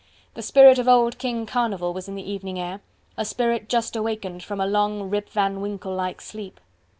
The 0.33 0.41
spirit 0.41 0.79
of 0.79 0.87
Old 0.87 1.19
King 1.19 1.45
Carnival 1.45 1.93
was 1.93 2.07
in 2.07 2.15
the 2.15 2.27
evening 2.27 2.57
air 2.59 2.81
a 3.17 3.23
spirit 3.23 3.69
just 3.69 3.95
awakened 3.95 4.41
from 4.41 4.59
a 4.59 4.65
long 4.65 5.11
Rip 5.11 5.29
van 5.29 5.61
Winkle 5.61 5.93
like 5.93 6.21
sleep. 6.21 6.59